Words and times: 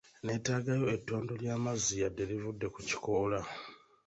Neetaagayo 0.25 0.85
ettondo 0.95 1.33
ly'amazzi 1.41 1.93
yadde 2.01 2.23
livudde 2.29 2.67
ku 2.73 2.79
kikoola. 2.87 3.39